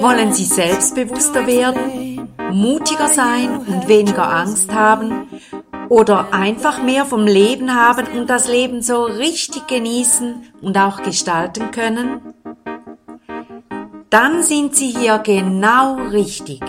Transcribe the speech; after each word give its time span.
Wollen 0.00 0.32
Sie 0.32 0.44
selbstbewusster 0.44 1.46
werden, 1.46 2.28
mutiger 2.52 3.08
sein 3.08 3.58
und 3.66 3.88
weniger 3.88 4.30
Angst 4.30 4.72
haben 4.72 5.28
oder 5.88 6.32
einfach 6.32 6.82
mehr 6.82 7.06
vom 7.06 7.26
Leben 7.26 7.74
haben 7.74 8.06
und 8.18 8.28
das 8.28 8.48
Leben 8.48 8.82
so 8.82 9.04
richtig 9.04 9.66
genießen 9.66 10.52
und 10.60 10.76
auch 10.76 11.02
gestalten 11.02 11.70
können? 11.70 12.20
Dann 14.10 14.42
sind 14.42 14.76
Sie 14.76 14.90
hier 14.90 15.18
genau 15.18 15.96
richtig. 15.96 16.60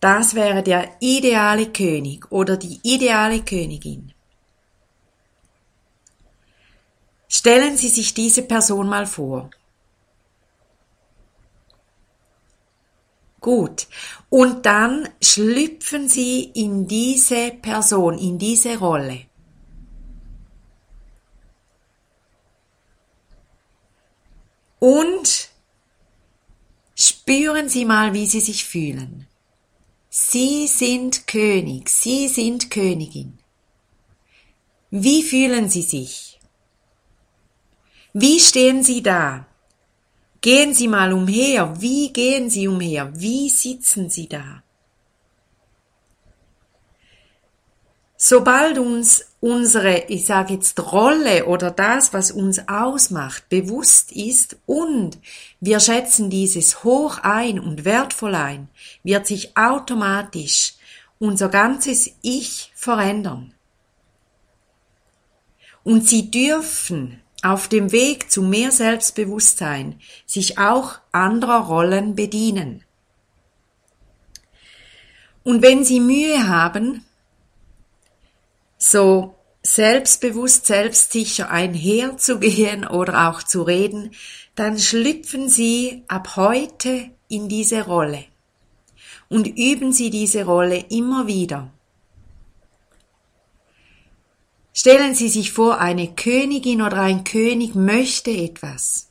das 0.00 0.34
wäre 0.34 0.62
der 0.62 0.90
ideale 1.00 1.72
König 1.72 2.30
oder 2.30 2.56
die 2.56 2.78
ideale 2.82 3.42
Königin. 3.42 4.12
Stellen 7.28 7.76
Sie 7.76 7.88
sich 7.88 8.14
diese 8.14 8.42
Person 8.42 8.88
mal 8.88 9.06
vor. 9.06 9.50
Gut. 13.40 13.86
Und 14.30 14.64
dann 14.66 15.08
schlüpfen 15.22 16.08
Sie 16.08 16.44
in 16.44 16.86
diese 16.86 17.50
Person, 17.50 18.18
in 18.18 18.38
diese 18.38 18.78
Rolle. 18.78 19.27
Und 24.78 25.48
spüren 26.94 27.68
Sie 27.68 27.84
mal, 27.84 28.12
wie 28.14 28.26
Sie 28.26 28.40
sich 28.40 28.64
fühlen. 28.64 29.26
Sie 30.10 30.66
sind 30.66 31.26
König, 31.26 31.88
Sie 31.88 32.28
sind 32.28 32.70
Königin. 32.70 33.38
Wie 34.90 35.22
fühlen 35.22 35.68
Sie 35.68 35.82
sich? 35.82 36.40
Wie 38.12 38.40
stehen 38.40 38.82
Sie 38.82 39.02
da? 39.02 39.46
Gehen 40.40 40.74
Sie 40.74 40.88
mal 40.88 41.12
umher. 41.12 41.80
Wie 41.80 42.12
gehen 42.12 42.48
Sie 42.48 42.68
umher? 42.68 43.12
Wie 43.14 43.50
sitzen 43.50 44.08
Sie 44.08 44.28
da? 44.28 44.62
Sobald 48.20 48.78
uns 48.78 49.26
unsere, 49.38 50.06
ich 50.08 50.26
sage 50.26 50.54
jetzt 50.54 50.92
Rolle 50.92 51.46
oder 51.46 51.70
das, 51.70 52.12
was 52.12 52.32
uns 52.32 52.68
ausmacht, 52.68 53.48
bewusst 53.48 54.10
ist 54.10 54.56
und 54.66 55.18
wir 55.60 55.78
schätzen 55.78 56.28
dieses 56.28 56.82
hoch 56.82 57.18
ein 57.22 57.60
und 57.60 57.84
wertvoll 57.84 58.34
ein, 58.34 58.68
wird 59.04 59.28
sich 59.28 59.56
automatisch 59.56 60.74
unser 61.20 61.48
ganzes 61.48 62.10
Ich 62.20 62.72
verändern. 62.74 63.54
Und 65.84 66.08
Sie 66.08 66.28
dürfen 66.28 67.20
auf 67.44 67.68
dem 67.68 67.92
Weg 67.92 68.32
zu 68.32 68.42
mehr 68.42 68.72
Selbstbewusstsein 68.72 70.00
sich 70.26 70.58
auch 70.58 70.98
anderer 71.12 71.66
Rollen 71.66 72.16
bedienen. 72.16 72.82
Und 75.44 75.62
wenn 75.62 75.84
Sie 75.84 76.00
Mühe 76.00 76.48
haben, 76.48 77.04
so 78.78 79.34
selbstbewusst, 79.62 80.66
selbstsicher 80.66 81.50
einherzugehen 81.50 82.86
oder 82.86 83.28
auch 83.28 83.42
zu 83.42 83.62
reden, 83.62 84.12
dann 84.54 84.78
schlüpfen 84.78 85.48
Sie 85.48 86.04
ab 86.08 86.36
heute 86.36 87.10
in 87.28 87.48
diese 87.48 87.84
Rolle 87.84 88.24
und 89.28 89.46
üben 89.46 89.92
Sie 89.92 90.10
diese 90.10 90.44
Rolle 90.44 90.84
immer 90.88 91.26
wieder. 91.26 91.70
Stellen 94.72 95.14
Sie 95.14 95.28
sich 95.28 95.52
vor, 95.52 95.80
eine 95.80 96.14
Königin 96.14 96.82
oder 96.82 96.98
ein 96.98 97.24
König 97.24 97.74
möchte 97.74 98.30
etwas. 98.30 99.08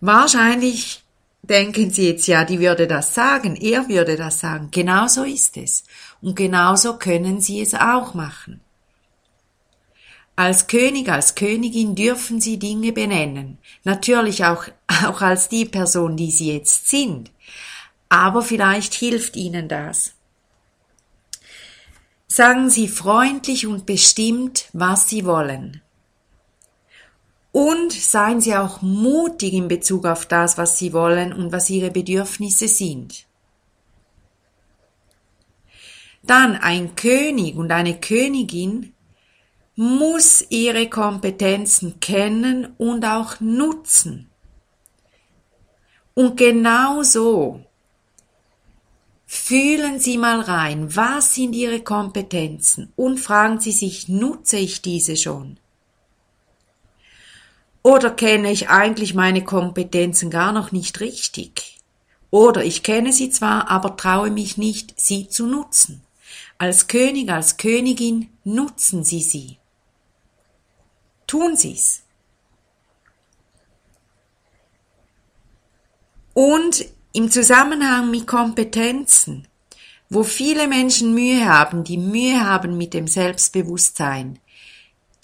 Wahrscheinlich 0.00 1.02
denken 1.42 1.90
Sie 1.90 2.08
jetzt, 2.08 2.26
ja, 2.26 2.44
die 2.44 2.60
würde 2.60 2.86
das 2.86 3.14
sagen, 3.14 3.56
er 3.56 3.88
würde 3.88 4.16
das 4.16 4.40
sagen. 4.40 4.68
Genau 4.70 5.08
so 5.08 5.24
ist 5.24 5.56
es. 5.56 5.84
Und 6.22 6.36
genauso 6.36 6.96
können 6.96 7.40
Sie 7.40 7.60
es 7.60 7.74
auch 7.74 8.14
machen. 8.14 8.60
Als 10.36 10.66
König, 10.66 11.10
als 11.10 11.34
Königin 11.34 11.94
dürfen 11.94 12.40
Sie 12.40 12.58
Dinge 12.58 12.92
benennen. 12.92 13.58
Natürlich 13.84 14.44
auch, 14.44 14.64
auch 15.04 15.20
als 15.20 15.48
die 15.48 15.66
Person, 15.66 16.16
die 16.16 16.30
Sie 16.30 16.54
jetzt 16.54 16.88
sind. 16.88 17.30
Aber 18.08 18.42
vielleicht 18.42 18.94
hilft 18.94 19.36
Ihnen 19.36 19.68
das. 19.68 20.14
Sagen 22.28 22.70
Sie 22.70 22.88
freundlich 22.88 23.66
und 23.66 23.84
bestimmt, 23.84 24.66
was 24.72 25.08
Sie 25.08 25.26
wollen. 25.26 25.82
Und 27.50 27.92
seien 27.92 28.40
Sie 28.40 28.56
auch 28.56 28.80
mutig 28.80 29.52
in 29.52 29.68
Bezug 29.68 30.06
auf 30.06 30.24
das, 30.24 30.56
was 30.56 30.78
Sie 30.78 30.94
wollen 30.94 31.34
und 31.34 31.52
was 31.52 31.68
Ihre 31.68 31.90
Bedürfnisse 31.90 32.68
sind. 32.68 33.26
Dann 36.22 36.56
ein 36.56 36.94
König 36.94 37.56
und 37.56 37.70
eine 37.72 37.98
Königin 37.98 38.94
muss 39.74 40.44
ihre 40.50 40.88
Kompetenzen 40.88 41.98
kennen 42.00 42.74
und 42.78 43.04
auch 43.04 43.40
nutzen. 43.40 44.30
Und 46.14 46.36
genau 46.36 47.02
so 47.02 47.64
fühlen 49.26 49.98
Sie 49.98 50.18
mal 50.18 50.40
rein, 50.40 50.94
was 50.94 51.34
sind 51.34 51.54
Ihre 51.54 51.80
Kompetenzen 51.80 52.92
und 52.96 53.18
fragen 53.18 53.60
Sie 53.60 53.72
sich, 53.72 54.08
nutze 54.08 54.58
ich 54.58 54.82
diese 54.82 55.16
schon? 55.16 55.58
Oder 57.82 58.10
kenne 58.10 58.52
ich 58.52 58.68
eigentlich 58.68 59.14
meine 59.14 59.42
Kompetenzen 59.42 60.30
gar 60.30 60.52
noch 60.52 60.70
nicht 60.70 61.00
richtig? 61.00 61.80
Oder 62.30 62.64
ich 62.64 62.82
kenne 62.82 63.12
sie 63.12 63.30
zwar, 63.30 63.70
aber 63.70 63.96
traue 63.96 64.30
mich 64.30 64.56
nicht, 64.56 64.98
sie 64.98 65.28
zu 65.28 65.46
nutzen. 65.46 66.02
Als 66.58 66.86
König, 66.86 67.30
als 67.30 67.56
Königin 67.56 68.30
nutzen 68.44 69.04
Sie 69.04 69.22
sie. 69.22 69.58
Tun 71.26 71.56
Sie's. 71.56 72.02
Und 76.34 76.84
im 77.12 77.30
Zusammenhang 77.30 78.10
mit 78.10 78.26
Kompetenzen 78.26 79.46
wo 80.12 80.22
viele 80.24 80.68
Menschen 80.68 81.14
Mühe 81.14 81.48
haben, 81.48 81.84
die 81.84 81.96
Mühe 81.96 82.44
haben 82.44 82.76
mit 82.76 82.92
dem 82.92 83.06
Selbstbewusstsein. 83.06 84.38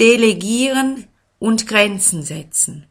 Delegieren 0.01 1.07
und 1.39 1.67
Grenzen 1.67 2.23
setzen. 2.23 2.87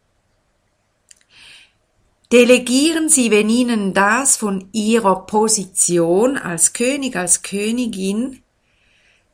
Delegieren 2.32 3.08
Sie, 3.08 3.32
wenn 3.32 3.50
Ihnen 3.50 3.94
das 3.94 4.36
von 4.36 4.68
Ihrer 4.74 5.26
Position 5.26 6.38
als 6.38 6.74
König, 6.74 7.16
als 7.16 7.42
Königin 7.42 8.42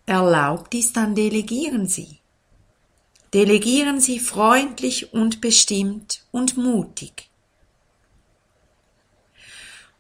erlaubt 0.06 0.76
ist, 0.76 0.96
dann 0.96 1.16
delegieren 1.16 1.88
Sie. 1.88 2.20
Delegieren 3.34 4.00
Sie 4.00 4.20
freundlich 4.20 5.12
und 5.12 5.42
bestimmt 5.42 6.24
und 6.32 6.56
mutig. 6.56 7.30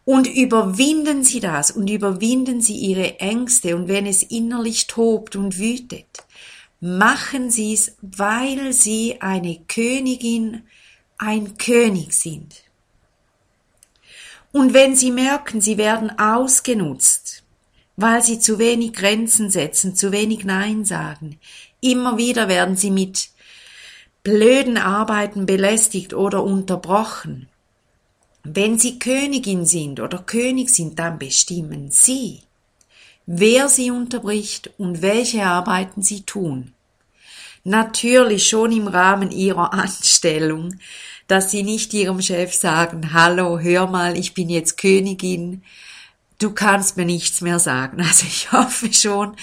Und 0.05 0.27
überwinden 0.27 1.23
Sie 1.23 1.39
das 1.39 1.71
und 1.71 1.89
überwinden 1.89 2.61
Sie 2.61 2.75
Ihre 2.75 3.19
Ängste 3.19 3.75
und 3.75 3.87
wenn 3.87 4.05
es 4.05 4.21
innerlich 4.21 4.85
tobt 4.85 5.35
und 5.35 5.57
wütet, 5.57 6.25
machen 6.79 7.49
Sie 7.49 7.73
es, 7.73 7.95
weil 8.01 8.71
Sie 8.73 9.19
eine 9.19 9.61
Königin, 9.67 10.63
ein 11.17 11.57
König 11.57 12.13
sind. 12.13 12.62
Und 14.53 14.75
wenn 14.75 14.95
Sie 14.95 15.11
merken, 15.11 15.61
Sie 15.61 15.79
werden 15.79 16.17
ausgenutzt, 16.19 17.43
weil 17.97 18.23
Sie 18.23 18.39
zu 18.39 18.59
wenig 18.59 18.93
Grenzen 18.93 19.49
setzen, 19.49 19.95
zu 19.95 20.11
wenig 20.11 20.45
Nein 20.45 20.85
sagen, 20.85 21.39
immer 21.81 22.17
wieder 22.17 22.47
werden 22.47 22.77
Sie 22.77 22.91
mit 22.91 23.29
blöden 24.21 24.77
Arbeiten 24.77 25.47
belästigt 25.47 26.13
oder 26.13 26.43
unterbrochen. 26.43 27.49
Wenn 28.43 28.77
Sie 28.77 28.99
Königin 28.99 29.65
sind 29.65 29.99
oder 29.99 30.19
König 30.19 30.69
sind, 30.69 30.99
dann 30.99 31.17
bestimmen 31.17 31.89
Sie, 31.89 32.41
wer 33.25 33.69
Sie 33.69 33.89
unterbricht 33.89 34.69
und 34.77 35.01
welche 35.01 35.45
Arbeiten 35.45 36.03
Sie 36.03 36.21
tun. 36.21 36.73
Natürlich 37.63 38.47
schon 38.49 38.71
im 38.71 38.87
Rahmen 38.87 39.31
Ihrer 39.31 39.73
Anstellung, 39.73 40.75
dass 41.27 41.51
sie 41.51 41.63
nicht 41.63 41.93
ihrem 41.93 42.21
Chef 42.21 42.53
sagen, 42.53 43.13
hallo, 43.13 43.59
hör 43.59 43.87
mal, 43.87 44.17
ich 44.17 44.33
bin 44.33 44.49
jetzt 44.49 44.77
Königin, 44.77 45.63
du 46.39 46.51
kannst 46.51 46.97
mir 46.97 47.05
nichts 47.05 47.41
mehr 47.41 47.59
sagen. 47.59 47.97
Also 48.03 48.25
ich 48.27 48.51
hoffe 48.51 48.91
schon, 48.93 49.35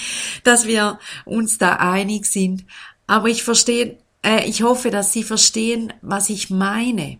dass 0.44 0.66
wir 0.66 0.98
uns 1.24 1.58
da 1.58 1.76
einig 1.76 2.26
sind. 2.26 2.64
Aber 3.06 3.28
ich 3.28 3.42
verstehe, 3.42 3.98
äh, 4.22 4.48
ich 4.48 4.62
hoffe, 4.62 4.90
dass 4.90 5.12
Sie 5.12 5.24
verstehen, 5.24 5.92
was 6.02 6.30
ich 6.30 6.50
meine. 6.50 7.18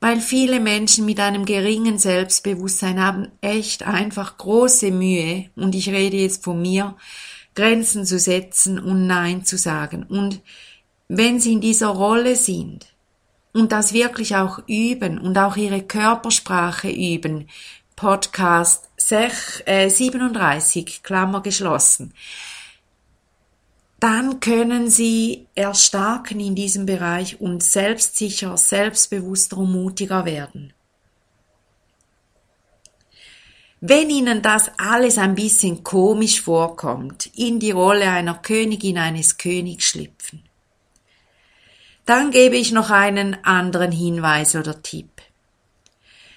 Weil 0.00 0.20
viele 0.20 0.60
Menschen 0.60 1.06
mit 1.06 1.20
einem 1.20 1.44
geringen 1.44 1.98
Selbstbewusstsein 1.98 3.00
haben 3.00 3.28
echt 3.40 3.84
einfach 3.84 4.36
große 4.36 4.90
Mühe, 4.90 5.50
und 5.56 5.74
ich 5.74 5.88
rede 5.88 6.16
jetzt 6.16 6.44
von 6.44 6.60
mir, 6.60 6.96
Grenzen 7.54 8.04
zu 8.04 8.18
setzen 8.18 8.78
und 8.78 9.06
Nein 9.06 9.44
zu 9.44 9.56
sagen. 9.56 10.02
Und 10.02 10.42
wenn 11.08 11.38
sie 11.40 11.52
in 11.52 11.60
dieser 11.60 11.88
Rolle 11.88 12.34
sind, 12.36 12.86
und 13.54 13.72
das 13.72 13.94
wirklich 13.94 14.36
auch 14.36 14.58
üben 14.66 15.18
und 15.18 15.38
auch 15.38 15.56
ihre 15.56 15.82
Körpersprache 15.82 16.90
üben. 16.90 17.48
Podcast 17.96 18.90
37, 18.98 20.86
äh, 20.86 21.00
Klammer 21.02 21.40
geschlossen. 21.40 22.12
Dann 24.00 24.40
können 24.40 24.90
Sie 24.90 25.46
erstarken 25.54 26.40
in 26.40 26.54
diesem 26.54 26.84
Bereich 26.84 27.40
und 27.40 27.62
selbstsicher, 27.62 28.56
selbstbewusster 28.56 29.56
und 29.58 29.72
mutiger 29.72 30.26
werden. 30.26 30.74
Wenn 33.80 34.10
Ihnen 34.10 34.42
das 34.42 34.70
alles 34.78 35.16
ein 35.16 35.34
bisschen 35.34 35.84
komisch 35.84 36.42
vorkommt, 36.42 37.30
in 37.36 37.60
die 37.60 37.70
Rolle 37.70 38.10
einer 38.10 38.34
Königin, 38.34 38.98
eines 38.98 39.38
Königs 39.38 39.84
schlüpfen, 39.84 40.42
dann 42.06 42.30
gebe 42.30 42.56
ich 42.56 42.72
noch 42.72 42.90
einen 42.90 43.44
anderen 43.44 43.92
Hinweis 43.92 44.56
oder 44.56 44.82
Tipp. 44.82 45.22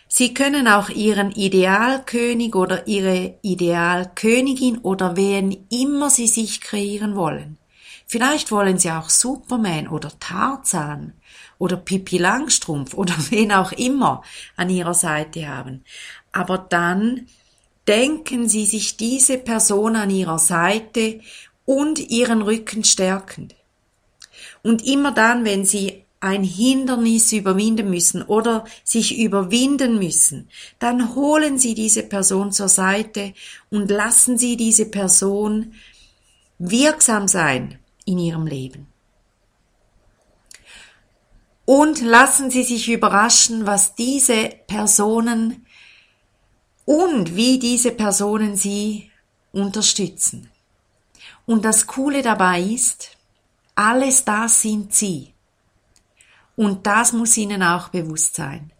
Sie 0.08 0.34
können 0.34 0.68
auch 0.68 0.90
Ihren 0.90 1.32
Idealkönig 1.32 2.56
oder 2.56 2.88
Ihre 2.88 3.36
Idealkönigin 3.42 4.78
oder 4.80 5.18
wen 5.18 5.68
immer 5.70 6.10
Sie 6.10 6.28
sich 6.28 6.62
kreieren 6.62 7.16
wollen. 7.16 7.58
Vielleicht 8.06 8.52
wollen 8.52 8.78
Sie 8.78 8.90
auch 8.90 9.10
Superman 9.10 9.90
oder 9.90 10.18
Tarzan 10.18 11.14
oder 11.58 11.76
Pippi 11.76 12.18
Langstrumpf 12.18 12.94
oder 12.94 13.14
wen 13.30 13.52
auch 13.52 13.74
immer 13.74 14.24
an 14.56 14.70
Ihrer 14.70 14.94
Seite 14.94 15.50
haben. 15.50 15.84
Aber 16.32 16.58
dann 16.58 17.28
denken 17.86 18.48
Sie 18.48 18.66
sich 18.66 18.96
diese 18.96 19.38
Person 19.38 19.98
an 19.98 20.10
Ihrer 20.10 20.40
Seite 20.40 21.20
und 21.66 22.00
Ihren 22.00 22.42
Rücken 22.42 22.86
stärkend. 22.86 23.57
Und 24.64 24.86
immer 24.86 25.12
dann, 25.12 25.46
wenn 25.46 25.66
sie 25.66 26.04
ein 26.20 26.44
Hindernis 26.44 27.32
überwinden 27.32 27.90
müssen 27.90 28.24
oder 28.24 28.66
sich 28.84 29.18
überwinden 29.20 30.00
müssen, 30.00 30.50
dann 30.80 31.16
holen 31.16 31.60
Sie 31.60 31.76
diese 31.76 32.04
Person 32.04 32.52
zur 32.52 32.70
Seite 32.70 33.34
und 33.70 33.92
lassen 33.92 34.38
Sie 34.38 34.58
diese 34.58 34.86
Person 34.86 35.74
wirksam 36.58 37.28
sein 37.28 37.78
in 38.06 38.18
ihrem 38.18 38.48
Leben. 38.48 38.88
Und 41.66 42.02
lassen 42.02 42.50
Sie 42.50 42.64
sich 42.64 42.90
überraschen, 42.90 43.68
was 43.68 43.94
diese 43.94 44.50
Personen 44.68 45.66
und 46.86 47.36
wie 47.36 47.60
diese 47.60 47.92
Personen 47.92 48.56
Sie 48.56 49.12
unterstützen. 49.52 50.50
Und 51.46 51.64
das 51.64 51.86
Coole 51.86 52.22
dabei 52.22 52.62
ist, 52.62 53.17
alles 53.78 54.26
das 54.26 54.62
sind 54.62 54.94
sie. 54.94 55.34
Und 56.56 56.88
das 56.88 57.14
muss 57.14 57.38
ihnen 57.38 57.62
auch 57.62 57.90
bewusst 57.90 58.36
sein. 58.36 58.72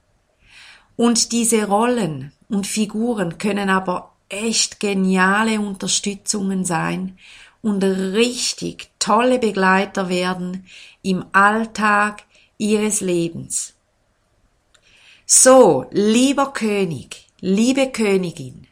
Und 0.96 1.32
diese 1.32 1.68
Rollen 1.68 2.34
und 2.50 2.66
Figuren 2.66 3.38
können 3.38 3.70
aber 3.70 4.14
echt 4.30 4.80
geniale 4.80 5.60
Unterstützungen 5.60 6.66
sein 6.66 7.18
und 7.62 7.84
richtig 7.84 8.90
tolle 8.98 9.38
Begleiter 9.38 10.10
werden 10.10 10.66
im 11.04 11.26
Alltag 11.32 12.24
ihres 12.58 13.02
Lebens. 13.02 13.76
So, 15.28 15.86
lieber 15.92 16.54
König, 16.54 17.28
liebe 17.40 17.92
Königin, 17.92 18.66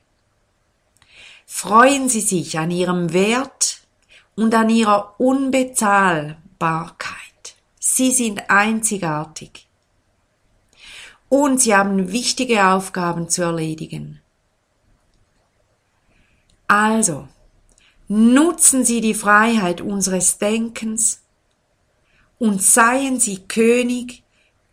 freuen 1.46 2.10
Sie 2.10 2.22
sich 2.22 2.58
an 2.58 2.72
Ihrem 2.72 3.14
Wert 3.14 3.75
und 4.36 4.54
an 4.54 4.70
ihrer 4.70 5.20
Unbezahlbarkeit. 5.20 7.16
Sie 7.80 8.12
sind 8.12 8.50
einzigartig. 8.50 9.68
Und 11.30 11.62
sie 11.62 11.76
haben 11.76 12.12
wichtige 12.12 12.68
Aufgaben 12.68 13.30
zu 13.30 13.44
erledigen. 13.44 14.20
Also, 16.68 17.28
nutzen 18.08 18.84
Sie 18.84 19.02
die 19.02 19.14
Freiheit 19.14 19.82
unseres 19.82 20.38
Denkens 20.38 21.22
und 22.40 22.62
seien 22.62 23.20
Sie 23.20 23.40
König, 23.48 24.24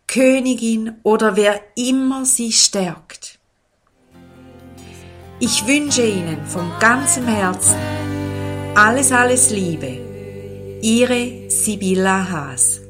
Königin 0.07 0.97
oder 1.03 1.35
wer 1.35 1.61
immer 1.75 2.25
Sie 2.25 2.51
stärkt. 2.51 3.39
Ich 5.39 5.65
wünsche 5.67 6.05
Ihnen 6.05 6.45
von 6.45 6.71
ganzem 6.79 7.27
Herzen, 7.27 7.75
alles, 8.75 9.11
alles 9.11 9.51
Liebe. 9.51 9.99
Ihre 10.81 11.49
Sibylla 11.49 12.29
Haas. 12.29 12.81